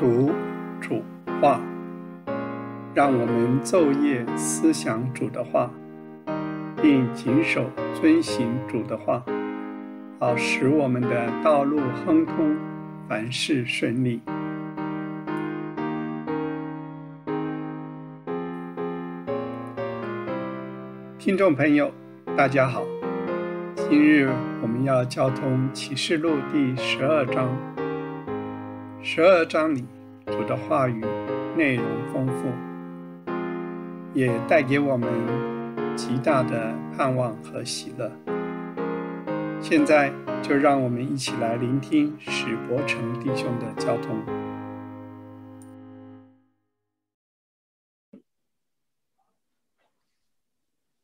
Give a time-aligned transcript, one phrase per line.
[0.00, 0.30] 读
[0.80, 1.02] 主
[1.42, 1.60] 话，
[2.94, 5.70] 让我们昼夜思想主的话，
[6.80, 9.22] 并谨守遵行主的话，
[10.18, 12.56] 好使我们的道路亨通，
[13.10, 14.22] 凡事顺利。
[21.18, 21.92] 听众朋友，
[22.38, 22.86] 大家好，
[23.76, 24.30] 今日
[24.62, 27.54] 我们要交通启示录第十二章。
[29.02, 29.82] 十二章里
[30.26, 31.00] 主的话语
[31.56, 32.52] 内容丰富，
[34.12, 35.10] 也带给我们
[35.96, 38.12] 极大的盼望和喜乐。
[39.62, 40.12] 现在
[40.42, 44.22] 就让我们一起来聆听史伯成弟兄的交通。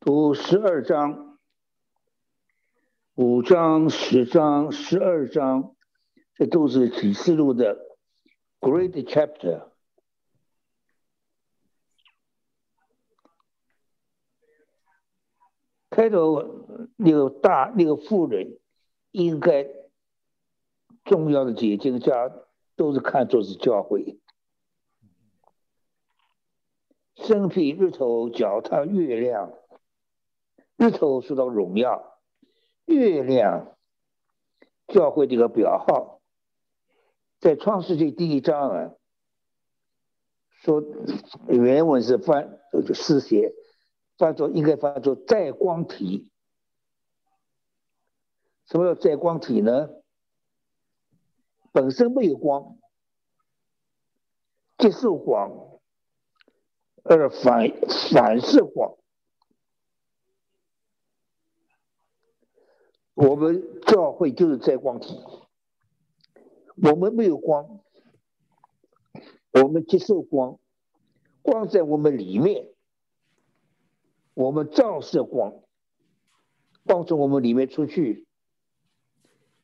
[0.00, 1.38] 读十二章、
[3.14, 5.74] 五章、十章、十二章，
[6.34, 7.85] 这都是启示录的。
[8.58, 9.68] Great chapter，
[15.88, 16.66] 开头
[16.96, 18.58] 那个大那个妇人，
[19.12, 19.68] 应该
[21.04, 22.32] 重要的解经家
[22.74, 24.18] 都是看作是教会，
[27.14, 29.52] 身披日头，脚踏月亮，
[30.76, 32.18] 日头受到荣耀，
[32.86, 33.76] 月亮
[34.88, 36.15] 教会这个表号。
[37.38, 38.92] 在创世纪第一章啊，
[40.62, 40.82] 说
[41.48, 43.52] 原文是翻就诗写，
[44.16, 46.30] 翻作应该翻作在光体。
[48.66, 49.88] 什么叫在光体呢？
[51.72, 52.78] 本身没有光，
[54.78, 55.78] 接受光，
[57.04, 57.70] 而反
[58.10, 58.96] 反射光。
[63.14, 65.14] 我们教会就是在光体。
[66.82, 67.80] 我们没有光，
[69.52, 70.58] 我们接受光，
[71.40, 72.68] 光在我们里面，
[74.34, 75.54] 我们照射光，
[76.84, 78.26] 光从我们里面出去，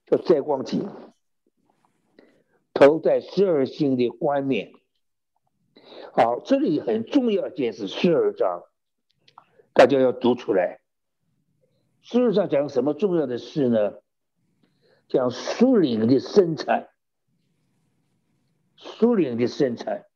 [0.06, 0.88] 叫在光体，
[2.72, 4.72] 投在十二星的冠冕。
[6.14, 8.62] 好，这里很重要一件事，十二章，
[9.74, 10.80] 大家要读出来。
[12.00, 14.00] 十二章讲什么重要的事呢？
[15.08, 16.88] 讲树林的生产。
[18.82, 20.06] 树林的生产，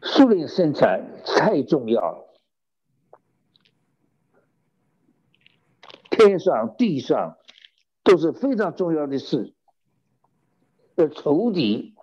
[0.00, 2.24] 树林生产太重要了。
[6.10, 7.36] 天上地上
[8.04, 9.52] 都是非常重要的事。
[10.94, 11.94] 的仇敌，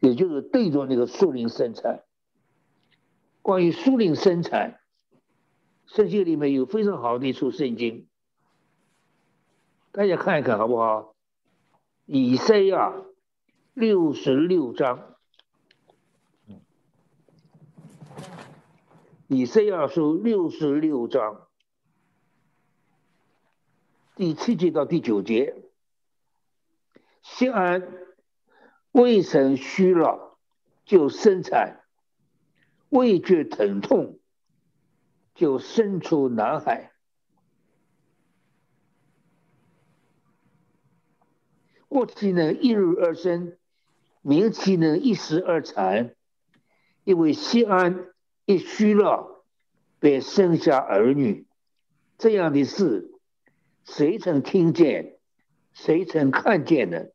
[0.00, 2.04] 也就是对着那个树林生产。
[3.42, 4.80] 关于树林生产，
[5.86, 8.08] 圣经里面有非常好的一处圣经，
[9.90, 11.15] 大家看一看好不好？
[12.06, 12.94] 以赛亚
[13.74, 15.16] 六十六章，
[19.26, 21.48] 以赛亚书六十六章
[24.14, 25.64] 第七节到第九节，
[27.22, 27.92] 西安
[28.92, 30.38] 未曾虚老
[30.84, 31.84] 就生产，
[32.88, 34.20] 未觉疼痛
[35.34, 36.92] 就生出男孩。
[41.96, 43.56] 过期呢，一日而生；
[44.20, 46.14] 明期呢，一时而产。
[47.04, 48.08] 因为西安
[48.44, 49.42] 一虚了，
[49.98, 51.46] 便生下儿女。
[52.18, 53.12] 这样的事，
[53.86, 55.16] 谁曾听见？
[55.72, 57.06] 谁曾看见呢？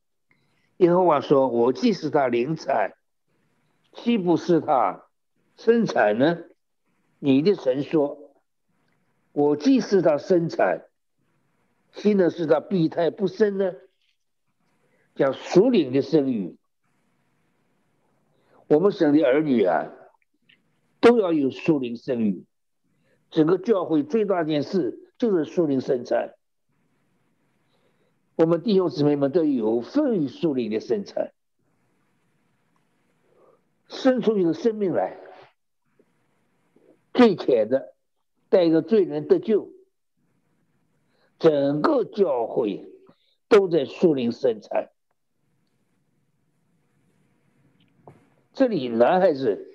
[0.77, 2.93] 耶和华说：“我既是他灵产，
[3.93, 5.03] 岂不是他
[5.57, 6.39] 生产呢？”
[7.21, 8.33] 你的神说
[9.31, 10.85] ：“我既是他生产，
[11.93, 13.73] 岂能是他闭胎不生呢？”
[15.15, 16.57] 叫属灵的生育，
[18.67, 19.91] 我们生的儿女啊，
[20.99, 22.45] 都要有属灵生育。
[23.29, 26.33] 整个教会最大件事就是属灵生产。
[28.35, 31.31] 我们弟兄姊妹们都有份于属灵的生产，
[33.87, 35.17] 生出一个生命来，
[37.13, 37.93] 最浅的
[38.49, 39.69] 带一个罪人得救，
[41.37, 42.89] 整个教会
[43.47, 44.89] 都在树林生产。
[48.53, 49.71] 这里男孩子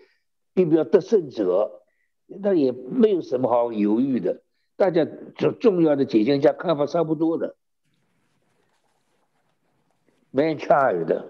[0.53, 1.83] 并不要得胜者，
[2.27, 4.43] 那也没有什么好犹豫的。
[4.77, 5.07] 大家
[5.37, 7.57] 重重要的解经家看法差不多的
[10.31, 11.29] ，man child，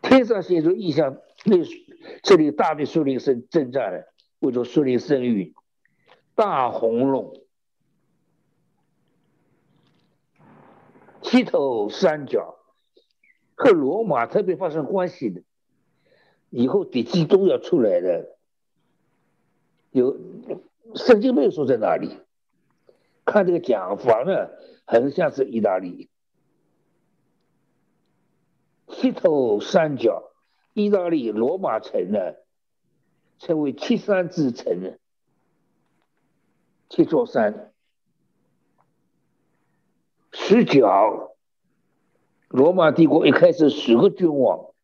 [0.00, 1.56] 天上写出意象，那
[2.22, 5.54] 这里大的树林生征战了，为着树林生育，
[6.36, 7.40] 大红龙，
[11.22, 12.61] 七头三角。
[13.62, 15.40] 和罗马特别发生关系的，
[16.50, 18.36] 以后的基督要出来的，
[19.92, 20.18] 有
[20.96, 22.18] 圣经没有说在哪里？
[23.24, 24.50] 看这个讲法呢，
[24.84, 26.10] 很像是意大利，
[28.88, 30.32] 西头三角，
[30.72, 32.34] 意大利罗马城呢，
[33.38, 34.98] 称为七山之城，
[36.88, 37.72] 七座山，
[40.32, 41.31] 十角。
[42.52, 44.74] 罗马帝国一开始十个君王，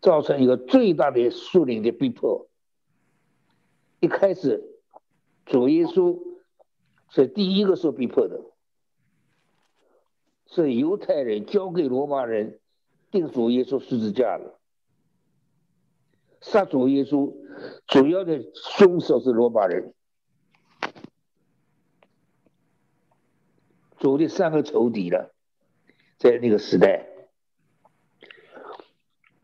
[0.00, 2.48] 造成一个最大的树林的逼迫。
[4.00, 4.64] 一开始，
[5.44, 6.18] 主耶稣
[7.10, 8.40] 是第一个受逼迫的，
[10.46, 12.60] 是犹太人交给罗马人
[13.10, 14.58] 定主耶稣十字架了。
[16.40, 17.34] 杀主耶稣
[17.86, 19.92] 主要的凶手是罗马人，
[23.98, 25.35] 主的三个仇敌了。
[26.18, 27.06] 在那个时代，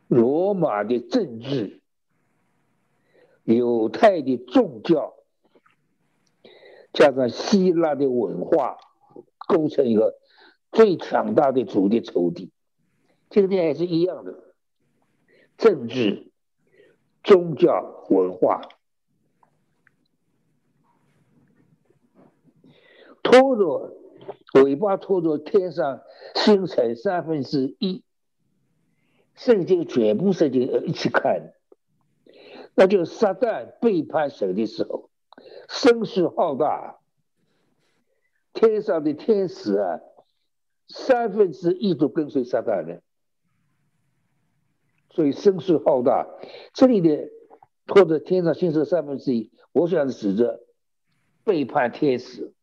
[0.09, 1.83] 罗马的政治、
[3.45, 5.15] 犹太的宗教，
[6.93, 8.79] 加上希腊的文化，
[9.49, 10.19] 构成一个
[10.71, 12.51] 最强大的主的仇敌。
[13.29, 14.55] 这个点也是一样的，
[15.57, 16.31] 政治、
[17.23, 18.61] 宗教、文化，
[23.23, 23.95] 拖着
[24.53, 26.03] 尾巴，拖着天上。
[26.35, 28.03] 星辰三分之一，
[29.35, 31.53] 圣经全部圣经一起看，
[32.75, 35.11] 那就撒旦背叛神的时候，
[35.69, 36.99] 声势浩大，
[38.55, 40.01] 天上的天使啊，
[40.89, 43.03] 三分之一都跟随撒旦的，
[45.11, 46.27] 所以声势浩大。
[46.73, 47.29] 这里的
[47.87, 50.65] 拖着天上星辰三分之一，我想指着
[51.45, 52.55] 背叛天使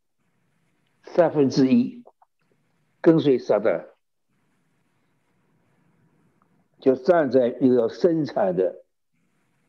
[1.13, 2.03] 三分之一。
[3.01, 3.85] 跟随撒旦，
[6.81, 8.83] 就站在一个生产的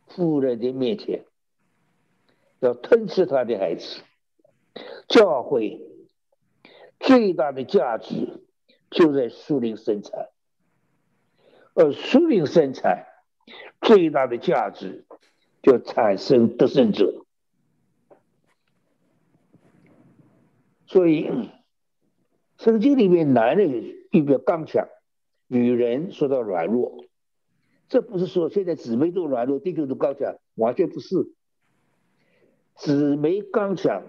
[0.09, 1.25] 妇人的面前，
[2.59, 4.03] 要吞吃他的孩子。
[5.07, 5.81] 教会
[6.99, 8.45] 最大的价值
[8.91, 10.29] 就在树林生产，
[11.75, 13.07] 而树林生产
[13.81, 15.07] 最大的价值
[15.63, 17.25] 就产生得胜者，
[20.91, 21.31] 所以。
[22.59, 23.71] 圣经里面，男人
[24.11, 24.87] 预表刚强，
[25.47, 27.07] 女人说到软弱。
[27.89, 31.33] 这不是说现在姊妹都软弱，弟兄都刚强，完全不是。
[32.75, 34.03] 姊妹刚强，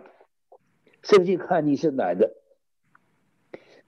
[1.02, 2.34] 圣经看你是男的；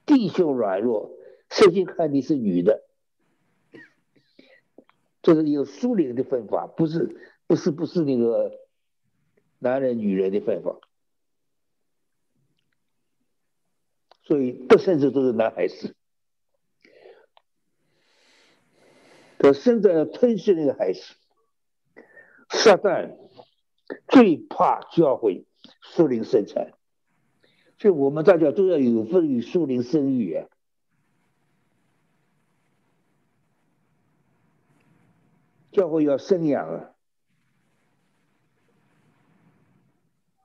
[0.06, 1.12] 弟兄软弱，
[1.50, 2.86] 圣经看你是女的。
[5.22, 7.18] 这是有苏灵的分法，不是
[7.48, 8.50] 不是不是那个
[9.60, 10.80] 男人女人的分法。
[14.24, 15.96] 所以得胜者都是男孩子，
[19.38, 21.02] 他生在吞噬那个孩子。
[22.50, 23.18] 撒旦
[24.08, 25.46] 最怕教会
[25.82, 26.74] 树林生产，
[27.80, 30.48] 所以我们大家都要有份于树林生育啊。
[35.72, 36.92] 教会要生养啊，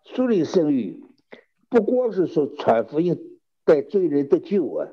[0.05, 1.05] 树林生育
[1.69, 3.28] 不光是说传福音。
[3.69, 4.89] 带罪人得救啊！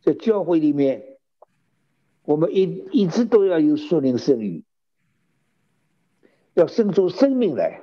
[0.00, 1.18] 在教会里面，
[2.22, 4.64] 我们一一直都要有树林生育，
[6.54, 7.82] 要生出生命来。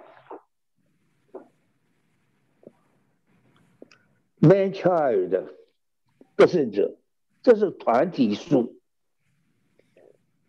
[4.39, 5.53] Man child
[6.37, 6.97] 得胜者，
[7.43, 8.79] 这是团体书，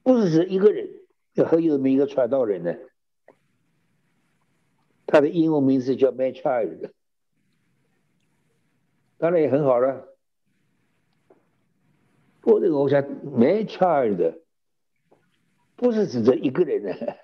[0.02, 0.88] 不是指一个人。
[1.47, 2.75] 很有名一个传道人呢，
[5.04, 6.92] 他的英文名字叫 Man child。
[9.18, 10.09] 当然也很好了。
[12.42, 14.40] 我这个我想，man child
[15.76, 17.16] 不是指着一个人的，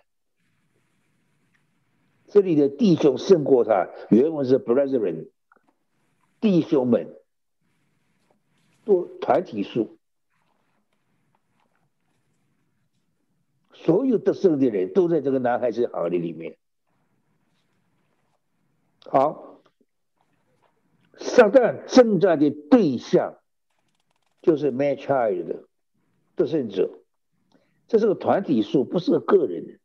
[2.28, 5.28] 这里的弟兄胜过他，原文是 brethren，
[6.40, 7.14] 弟兄们，
[8.84, 9.98] 多团体数，
[13.74, 16.56] 所有得胜的人都在这个男孩子行列里面。
[19.04, 19.49] 好。
[21.20, 23.38] 撒旦征战的对象
[24.42, 25.64] 就是 m a c h i l d 的
[26.34, 26.90] 得胜者，
[27.86, 29.78] 这是个团体数，不是个人。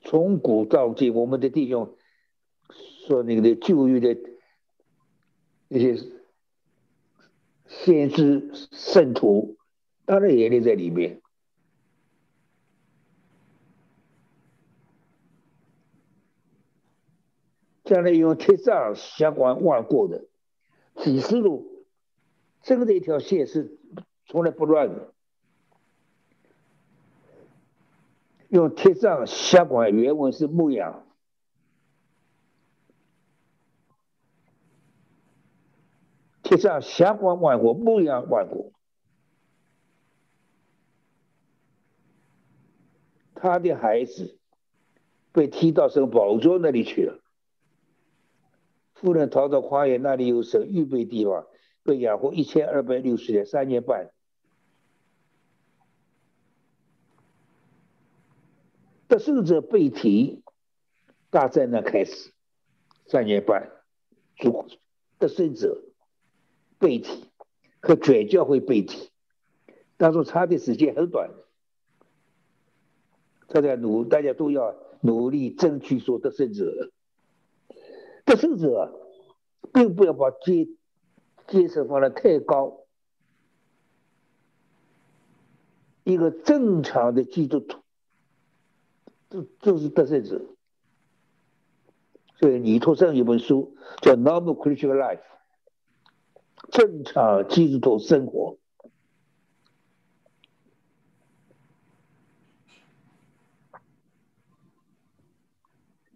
[0.00, 1.94] 从古到今，我们的弟兄
[3.06, 4.20] 说那个的旧约的
[5.68, 5.96] 那些
[7.68, 9.56] 先知圣徒，
[10.04, 11.21] 当然也列在里面。
[17.92, 20.24] 将来用铁杖相关万过的
[20.96, 21.84] 启示录
[22.62, 23.78] 真的一条线是
[24.24, 25.12] 从来不乱的。
[28.48, 31.04] 用铁杖下管，原文是牧羊。
[36.42, 38.72] 铁杖下管万国，牧羊万国。
[43.34, 44.38] 他的孩子
[45.30, 47.21] 被踢到神宝座那里去了。
[49.02, 51.48] 夫人逃到花园，那里有神预备地方，
[51.82, 54.12] 被养活一千二百六十年，三年半。
[59.08, 60.44] 得胜者被提，
[61.30, 62.32] 大灾难开始，
[63.06, 63.72] 三年半，
[64.36, 64.68] 主
[65.18, 65.82] 得胜者
[66.78, 67.24] 被提
[67.80, 69.10] 和转教会被提，
[69.96, 71.28] 当中差的时间很短。
[73.48, 76.92] 大家努，大家都要努力争取说得胜者。
[78.24, 78.92] 得胜者，
[79.72, 80.68] 并不要把阶
[81.46, 82.78] 阶层放得太高。
[86.04, 87.80] 一个正常的基督徒，
[89.30, 90.40] 就就是得胜者。
[92.40, 95.20] 所以尼托生有本书叫《Normal Christian Life》，
[96.70, 98.58] 正常基督徒生活。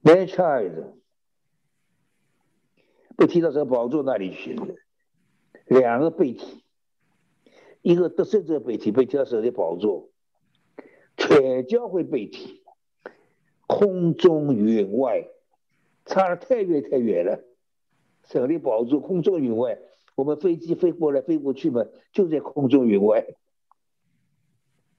[0.02, 0.94] Man child
[3.16, 4.58] 被提到这个宝座那里去，
[5.66, 6.62] 两个被提，
[7.82, 10.10] 一个得胜者被提，被提到神的宝座，
[11.16, 12.62] 全教会被提，
[13.66, 15.28] 空中云外，
[16.04, 17.42] 差的太远太远了。
[18.24, 19.78] 神的宝座空中云外，
[20.14, 23.26] 我们飞机飞过来飞过去嘛，就在空中云外，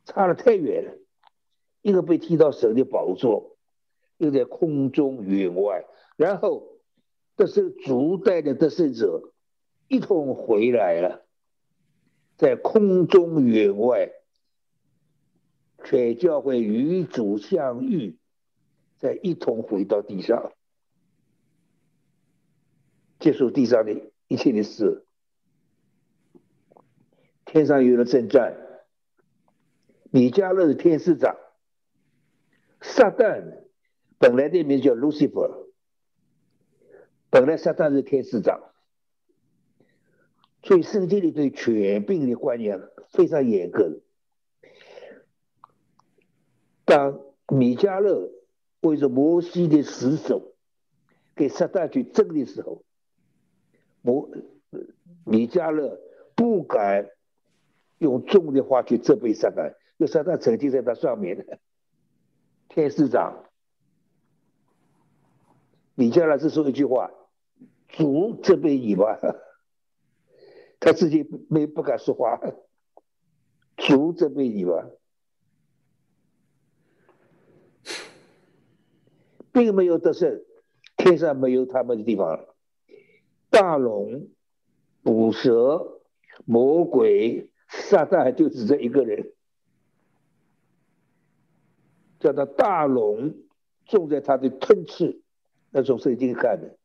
[0.05, 0.93] 差的太远了。
[1.81, 3.53] 一个被提到神的宝座。
[4.19, 6.76] 又在空中云外，然后
[7.37, 9.31] 这是主带的得胜者
[9.87, 11.23] 一同回来了，
[12.35, 14.11] 在空中云外，
[15.83, 18.17] 全教会与主相遇，
[18.97, 20.51] 再一同回到地上，
[23.19, 25.05] 结束地上的一切的事。
[27.45, 28.57] 天上有了征战，
[30.09, 31.37] 米迦勒的天使长，
[32.81, 33.67] 撒旦。
[34.19, 35.66] 本来的名叫 Lucifer，
[37.29, 38.61] 本来撒旦是天使长，
[40.63, 43.99] 所以圣经里对权柄的观念非常严格。
[46.85, 47.19] 当
[47.49, 48.31] 米迦勒
[48.79, 50.55] 为着摩西的死守，
[51.35, 52.83] 给撒旦去争的时候，
[54.01, 54.29] 摩
[55.25, 55.99] 米迦勒
[56.33, 57.09] 不敢
[57.97, 61.59] 用重的话去责备撒旦，因为撒旦曾经在他上面的，
[62.69, 63.43] 天使长。
[65.95, 67.11] 米迦勒只说一句话
[67.87, 69.19] ：“主责备你吧。”
[70.79, 72.39] 他自己没不敢说话。
[73.77, 74.89] 主责备你吧，
[79.51, 80.43] 并没有得胜，
[80.97, 82.43] 天上没有他们的地方。
[83.51, 84.29] 大龙、
[85.03, 86.01] 捕蛇、
[86.45, 89.31] 魔鬼、撒旦就只这一个人，
[92.19, 93.35] 叫他大龙
[93.85, 95.21] 种在他的吞吃。
[95.69, 96.76] 那种圣经看的，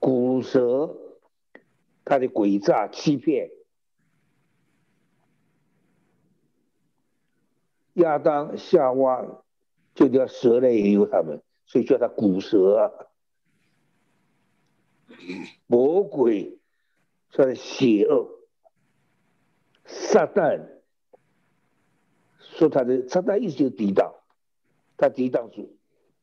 [0.00, 0.96] 古蛇，
[2.04, 3.50] 他的诡诈欺骗，
[7.94, 9.44] 亚当夏娃
[9.94, 13.08] 就叫蛇来引诱他们，所以叫他古蛇。
[15.66, 16.58] 魔鬼
[17.30, 18.30] 算邪恶，
[19.84, 20.80] 撒旦
[22.38, 24.14] 说他的撒旦意思就抵挡，
[24.96, 25.76] 他抵挡住。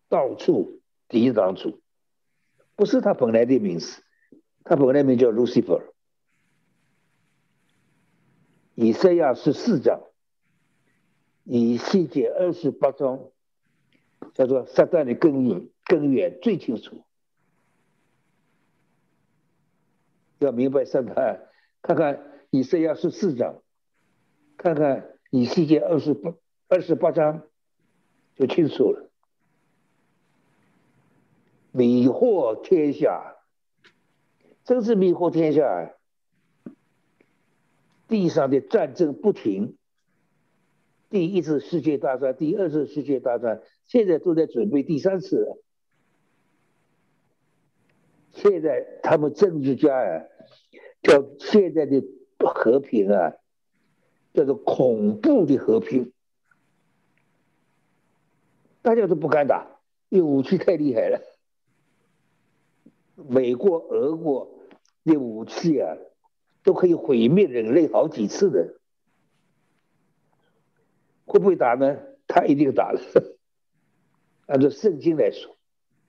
[0.10, 0.79] 到处
[1.10, 1.81] 抵挡主，
[2.77, 4.03] 不是他本来的名字，
[4.63, 5.81] 他本来名叫 Lucifer。
[8.75, 10.03] 以赛亚十四章，
[11.43, 13.31] 以西结二十八章，
[14.36, 17.03] 叫做撒旦的根源，根源最清楚。
[20.38, 21.48] 要明白撒旦，
[21.81, 23.63] 看看以赛亚十四章，
[24.55, 26.36] 看看以西结二十八
[26.67, 27.41] 二十八章，
[28.36, 29.10] 就清楚了。
[31.71, 33.36] 迷惑天下，
[34.63, 35.93] 真是迷惑天下！
[38.07, 39.75] 地上的战争不停，
[41.09, 45.62] 第一次世界大战、第二次世界大战，现在都在准备第三次。
[48.31, 50.24] 现在他们政治家啊，
[51.01, 52.01] 叫现在的
[52.38, 53.33] 和平啊，
[54.33, 56.13] 叫做恐怖的和平，
[58.81, 61.19] 大家都不敢打，因为武器太厉害了。
[63.29, 64.50] 美国、俄国
[65.03, 65.98] 的武器啊，
[66.63, 68.79] 都可以毁灭人类好几次的，
[71.25, 71.98] 会不会打呢？
[72.27, 73.01] 他一定打了。
[74.48, 75.57] 按照圣经来说，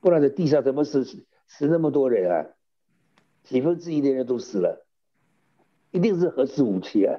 [0.00, 2.50] 不然在地上怎么死死那么多人啊？
[3.42, 4.86] 几分之一的人都死了，
[5.90, 7.18] 一定是核子武器啊！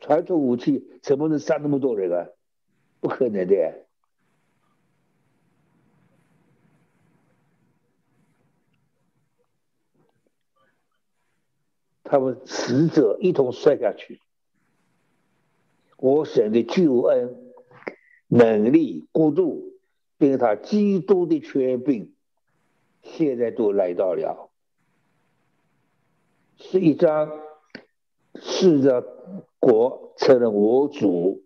[0.00, 2.28] 传统武器怎么能杀那么多人啊？
[3.00, 3.83] 不可能的。
[12.04, 14.20] 他们死者一同摔下去，
[15.96, 17.52] 我神的救恩、
[18.28, 19.72] 能力、国度，
[20.18, 22.14] 并他基督的权柄，
[23.02, 24.50] 现在都来到了，
[26.56, 27.32] 是一张
[28.34, 29.00] 是着
[29.58, 31.42] 国成了我主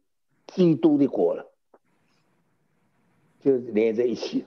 [0.48, 1.52] 基督的国了，
[3.40, 4.44] 就是连在一起，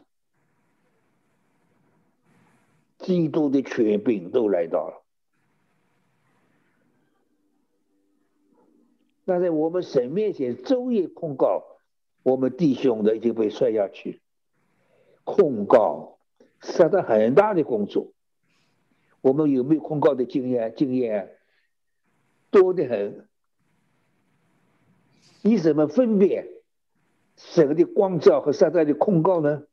[2.99, 5.00] 基督的权柄都来到了。
[9.31, 11.63] 但在我们神面前昼夜控告
[12.21, 14.19] 我们弟兄的已经被摔下去，
[15.23, 16.19] 控告
[16.59, 18.11] 是他很大的工作。
[19.21, 20.75] 我们有没有控告的经验？
[20.75, 21.37] 经验
[22.49, 23.29] 多的很。
[25.43, 26.49] 你怎么分辨
[27.37, 29.63] 神的光照和撒旦的控告呢？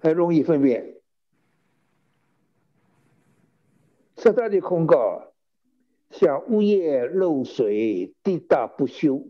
[0.00, 1.00] 很容易分辨，
[4.16, 5.32] 撒旦的控告。
[6.18, 9.28] 像物业漏水，滴答不休，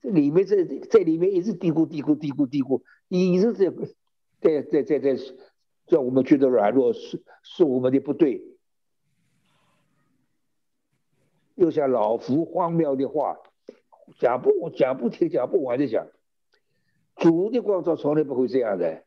[0.00, 3.72] 这里面在在里面一直嘀咕嘀咕嘀咕嘀咕，一直在
[4.40, 5.16] 在在在在
[5.86, 8.44] 叫我们觉得软弱，是是我们的不对。
[11.56, 13.38] 又像老夫荒谬的话，
[14.20, 16.06] 讲不讲不听，讲不完的讲。
[17.16, 19.02] 主的光照从来不会这样的，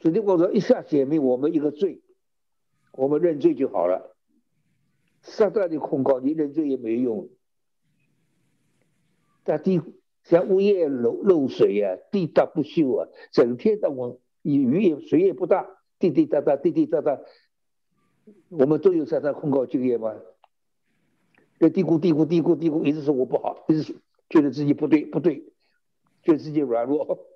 [0.00, 2.02] 主的光照一下显明我们一个罪，
[2.92, 4.16] 我们认罪就好了。
[5.28, 7.28] 撒旦的控告，你认罪也没用。
[9.44, 9.80] 但地
[10.24, 15.66] 像物业漏漏水呀，地大不修啊，整天的往雨也水也不大，
[15.98, 17.20] 滴滴答答，滴滴答答。
[18.48, 20.14] 我们都有撒旦控告经验吗？
[21.58, 23.96] 这嘀咕嘀咕嘀咕嘀咕，一直说我不好，一直
[24.28, 25.44] 觉得自己不对不对，
[26.22, 27.26] 觉得自己软弱。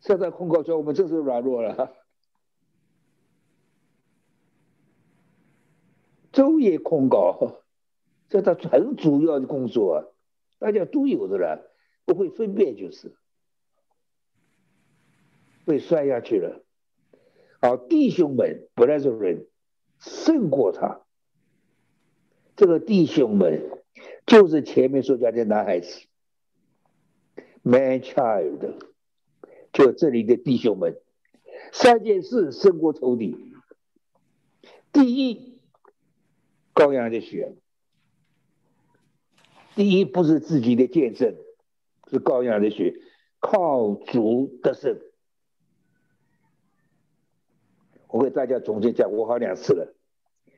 [0.00, 1.94] 撒旦控告说我们真是软弱了。
[6.32, 7.62] 昼夜控告，
[8.28, 10.14] 这他很主要的工作，
[10.60, 11.72] 大家都有的了，
[12.04, 13.16] 不会分辨就是
[15.64, 16.62] 被摔下去了。
[17.60, 19.48] 好，弟兄们不然是人
[19.98, 21.00] 胜过他，
[22.54, 23.68] 这个弟兄们
[24.24, 26.06] 就是前面所讲的男孩子
[27.62, 28.74] ，man child，
[29.72, 30.96] 就这里的弟兄们，
[31.72, 33.36] 三件事胜过仇敌，
[34.92, 35.49] 第一。
[36.74, 37.54] 羔羊的血，
[39.74, 41.36] 第一不是自己的见证，
[42.10, 42.94] 是羔羊的血，
[43.38, 45.00] 靠主得胜。
[48.08, 49.94] 我给大家总结讲过好两次了，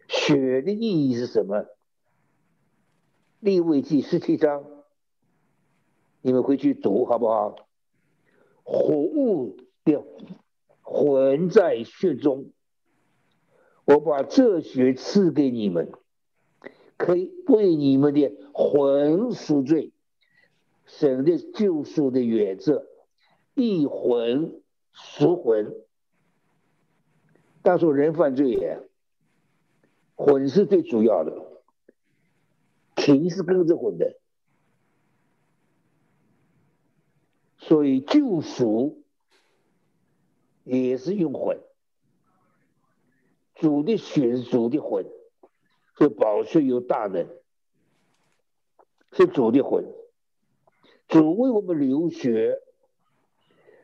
[0.09, 1.67] 血的意义是什么？
[3.41, 4.65] 立位记十七章，
[6.21, 7.57] 你们回去读好不好？
[8.63, 10.05] 活物的
[10.81, 12.53] 魂在血中，
[13.85, 15.93] 我把这血赐给你们。
[17.03, 19.93] 可以为你们的魂赎罪，
[20.87, 22.87] 神的救赎的原则，
[23.55, 24.63] 一魂
[24.93, 25.75] 赎魂。
[27.61, 28.89] 但是人犯罪也，
[30.15, 31.45] 魂是最主要的，
[32.95, 34.17] 体是跟着魂的，
[37.59, 39.03] 所以救赎
[40.63, 41.59] 也是用魂，
[43.57, 45.05] 主的血是主的魂。
[46.03, 47.29] 是宝血有大能，
[49.13, 49.85] 是主的魂，
[51.07, 52.59] 主为我们流血，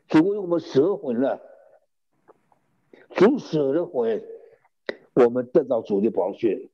[0.09, 1.41] 主为我们舍魂了，
[3.11, 4.21] 主舍的魂，
[5.13, 6.69] 我们得到主的宝血。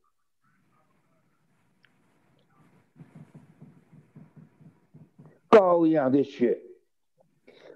[5.48, 6.60] 羔羊的血，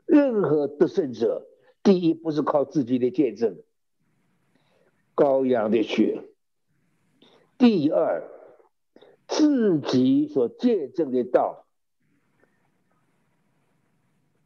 [0.06, 1.46] 任何得胜者，
[1.84, 3.62] 第一不是靠自己的见证，
[5.14, 6.24] 羔羊的血。
[7.60, 8.26] 第二，
[9.28, 11.66] 自己所见证的道，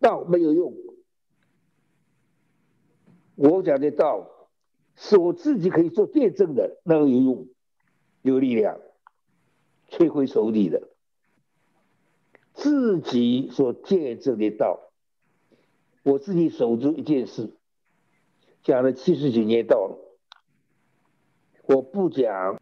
[0.01, 0.75] 道没有用。
[3.37, 4.49] 我讲的道，
[4.97, 7.47] 是我自己可以做见证的，那个有用，
[8.23, 8.81] 有力量，
[9.89, 10.89] 摧毁仇敌的。
[12.53, 14.91] 自己所见证的道，
[16.03, 17.57] 我自己守住一件事，
[18.65, 19.99] 讲了七十几年道了，
[21.67, 22.61] 我不讲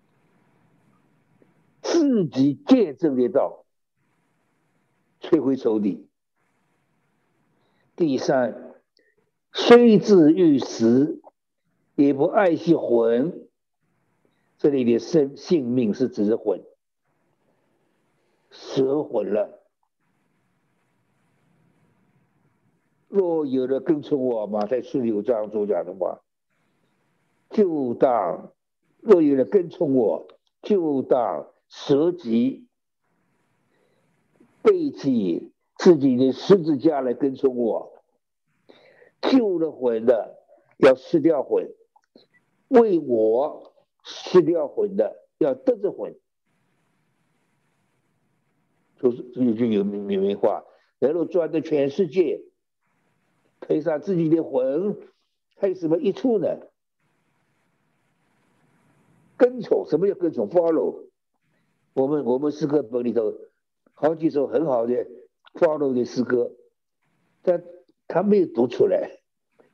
[2.03, 3.65] 自己见证的道，
[5.21, 6.09] 摧毁仇敌。
[7.95, 8.75] 第三，
[9.53, 11.23] 虽至欲死，
[11.95, 13.49] 也不爱惜魂。
[14.59, 16.65] 这里的生性命是指的魂，
[18.51, 19.63] 蛇魂了。
[23.07, 26.21] 若有人跟从我，马太十六章所讲的话，
[27.51, 28.53] 就当
[28.99, 30.27] 若有人跟从我，
[30.63, 32.67] 就当舍己，
[34.61, 38.05] 背起自己的十字架来跟从我。
[39.23, 40.37] 救了魂的
[40.77, 41.73] 要失掉魂，
[42.69, 43.73] 为我
[44.05, 46.15] 失掉魂的要得着魂，
[49.01, 50.65] 就是这句有名有名话，
[50.99, 52.45] 能够赚得全世界。
[53.61, 54.99] 赔上自己的魂，
[55.57, 56.49] 还有什么益处呢？
[59.39, 61.07] 跟从，什么叫跟从？Follow。
[61.95, 63.35] 我们我们诗歌本里头
[63.93, 65.07] 好几首很好的
[65.55, 66.53] Follow 的诗歌，
[67.43, 67.63] 但
[68.09, 69.21] 他没有读出来。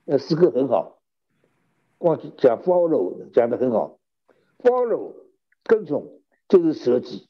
[0.05, 1.01] 那诗歌很好，
[1.99, 3.99] 光讲 Follow 讲的很好。
[4.59, 5.15] Follow
[5.63, 7.29] 跟从就是舍己。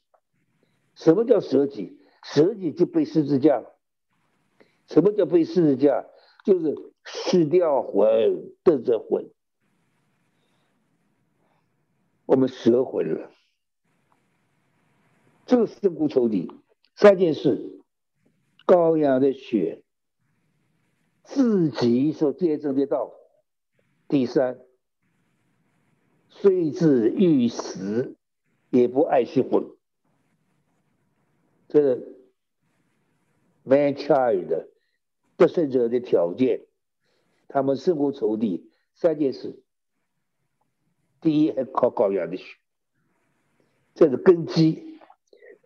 [0.95, 1.99] 什么叫舍己？
[2.23, 3.63] 舍己就被十字架。
[4.87, 6.05] 什么叫被十字架？
[6.45, 6.73] 就是
[7.03, 9.29] 失掉魂得着魂，
[12.25, 13.29] 我们舍魂了。
[15.49, 16.51] 这个是无仇敌
[16.95, 17.81] 三件事：
[18.67, 19.81] 羔羊的血，
[21.23, 23.15] 自己所见证的道；
[24.07, 24.59] 第三，
[26.29, 28.15] 虽至欲死，
[28.69, 29.71] 也不爱惜魂。
[31.67, 31.95] 这
[33.63, 34.67] man child。
[35.35, 36.67] 得胜者的条件，
[37.47, 39.63] 他们胜过仇敌三件事。
[41.21, 42.43] 第一，还靠羔羊的血，
[43.95, 44.88] 这是根基。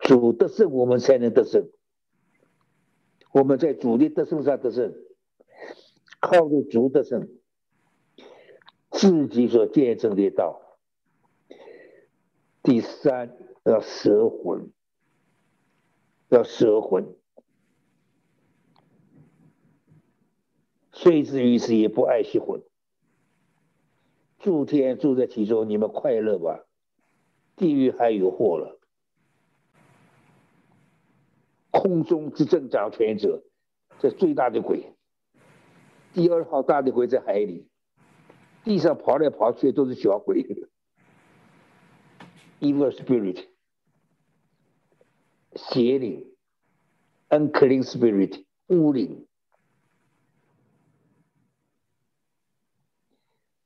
[0.04, 1.70] 主得胜，我们才能得胜。
[3.32, 4.94] 我们在主的得胜上得胜，
[6.20, 7.26] 靠着主得胜，
[8.90, 10.60] 自己所见证的道。
[12.62, 14.70] 第三，要舍魂，
[16.28, 17.16] 要舍魂。
[20.92, 22.62] 虽至于此也不爱惜魂，
[24.38, 26.66] 诸天住在其中，你们快乐吧。
[27.56, 28.78] 地狱还有祸了。
[31.84, 33.44] 空中之政掌权者，
[33.98, 34.94] 这最大的鬼。
[36.14, 37.68] 第二号大的鬼在海里，
[38.64, 40.66] 地上跑来跑去都是小鬼。
[42.60, 43.48] Evil spirit，
[45.54, 46.34] 邪灵
[47.28, 49.26] ，unclean spirit，污灵。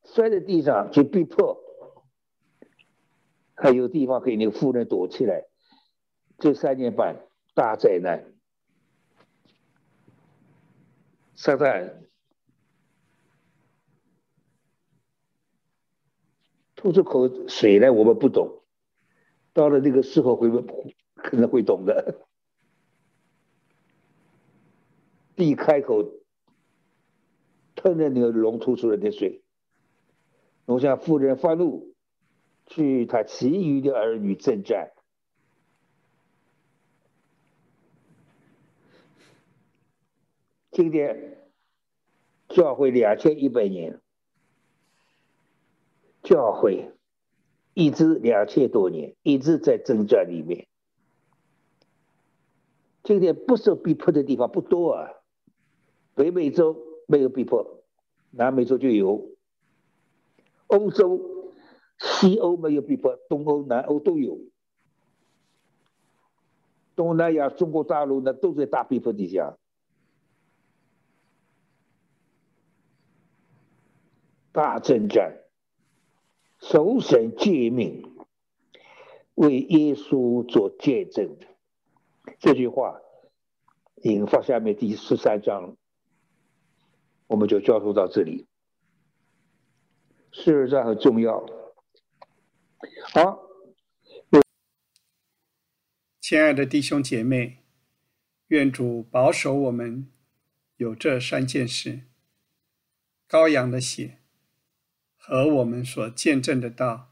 [0.02, 1.62] 摔在地上就被迫，
[3.54, 5.46] 还有地方给那个妇人躲起来。
[6.40, 7.27] 这三年半
[7.58, 8.24] 大灾难，
[11.34, 12.06] 撒旦
[16.76, 18.62] 吐出口水来，我们不懂，
[19.52, 20.62] 到了那个时候会不
[21.16, 22.28] 可能会懂的。
[25.34, 26.12] 地开口
[27.74, 29.42] 吞了那个龙吐出来的水。
[30.64, 31.92] 龙向夫人发怒，
[32.66, 34.92] 去他其余的儿女征战。
[40.78, 41.36] 今天
[42.48, 44.00] 教会两千一百年，
[46.22, 46.92] 教会
[47.74, 50.68] 一直两千多年一直在征战里面。
[53.02, 55.10] 今天不受逼迫的地方不多啊，
[56.14, 57.82] 北美洲没有逼迫，
[58.30, 59.32] 南美洲就有。
[60.68, 61.52] 欧洲、
[61.98, 64.38] 西欧没有逼迫，东欧、南欧都有。
[66.94, 69.58] 东南亚、中国大陆呢，都在大逼迫底下。
[74.58, 75.44] 大征战，
[76.58, 78.02] 守神诫命，
[79.36, 81.38] 为耶稣做见证
[82.40, 83.00] 这句话，
[84.02, 85.76] 引发下面第十三章，
[87.28, 88.48] 我们就交流到这里。
[90.32, 91.46] 事实上很重要。
[93.12, 93.40] 好，
[96.20, 97.62] 亲爱的弟兄姐妹，
[98.48, 100.10] 愿主保守我们
[100.78, 102.00] 有这三件事：
[103.28, 104.18] 羔羊的血
[105.30, 107.10] 和我们所见证的道，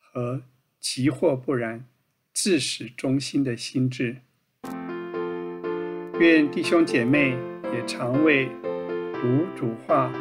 [0.00, 0.42] 和
[0.80, 1.84] 急或不然、
[2.32, 4.16] 至始中心的心智。
[6.18, 7.38] 愿弟兄姐妹
[7.72, 8.48] 也常为
[9.14, 10.12] 读主话。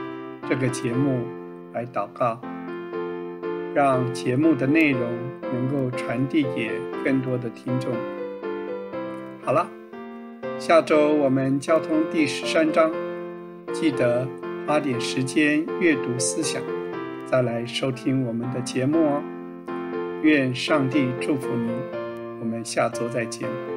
[0.47, 1.25] 这个节目
[1.73, 2.39] 来祷告，
[3.73, 5.01] 让节目的内容
[5.41, 7.91] 能够传递给更多的听众。
[9.41, 9.67] 好了，
[10.59, 12.91] 下周我们交通第十三章，
[13.73, 14.27] 记得
[14.65, 16.61] 花点时间阅读思想，
[17.25, 19.21] 再来收听我们的节目哦。
[20.23, 21.69] 愿上帝祝福您，
[22.39, 23.72] 我们下周再见。